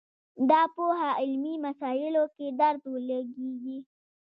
[0.49, 3.77] دا پوهه علمي مسایلو کې درد ولګېږي